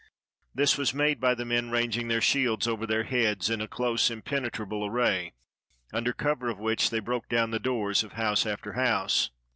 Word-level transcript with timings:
This 0.55 0.79
was 0.79 0.95
made 0.95 1.19
by 1.21 1.35
the 1.35 1.45
men 1.45 1.69
ranging 1.69 2.07
their 2.07 2.21
shields 2.21 2.67
over 2.67 2.87
their 2.87 3.03
heads 3.03 3.51
in 3.51 3.61
a 3.61 3.67
close 3.67 4.09
impenetrable 4.09 4.83
array, 4.83 5.33
under 5.93 6.11
cover 6.11 6.49
of 6.49 6.57
which 6.57 6.89
they 6.89 6.99
broke 6.99 7.29
down 7.29 7.51
the 7.51 7.59
doors 7.59 8.03
of 8.03 8.13
house 8.13 8.47
after 8.47 8.73
house. 8.73 9.29